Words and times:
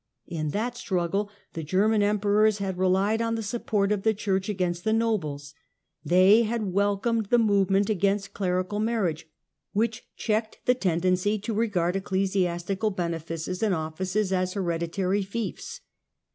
In 0.25 0.49
that 0.49 0.75
struggle, 0.75 1.29
the 1.53 1.61
German 1.61 2.01
Emperors 2.01 2.57
had 2.57 2.79
relied 2.79 3.21
on 3.21 3.35
the 3.35 3.43
support 3.43 3.91
of 3.91 4.01
the 4.01 4.15
Church 4.15 4.49
against 4.49 4.83
the 4.83 4.93
nobles. 4.93 5.53
They 6.03 6.41
had 6.41 6.73
welcomed 6.73 7.27
the 7.27 7.37
movement 7.37 7.87
against 7.87 8.33
clerical 8.33 8.79
marriage, 8.79 9.27
which 9.73 10.07
checked 10.17 10.59
the 10.65 10.73
tendency 10.73 11.37
to 11.37 11.53
regard 11.53 11.95
ecclesiastical 11.95 12.89
bene 12.89 13.19
fices 13.19 13.61
and 13.61 13.75
offices 13.75 14.33
as 14.33 14.53
hereditary 14.53 15.21
fiefs. 15.21 15.81